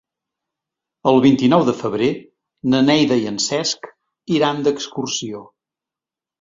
El 1.11 1.21
vint-i-nou 1.25 1.65
de 1.67 1.75
febrer 1.81 2.09
na 2.75 2.81
Neida 2.89 3.21
i 3.27 3.29
en 3.35 3.39
Cesc 3.47 3.93
iran 4.41 4.67
d'excursió. 4.67 5.47